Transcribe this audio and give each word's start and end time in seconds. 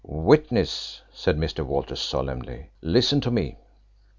"Witness," 0.03 1.03
said 1.13 1.37
Mr. 1.37 1.63
Walters 1.63 2.01
solemnly, 2.01 2.71
"listen 2.81 3.21
to 3.21 3.29
me. 3.29 3.59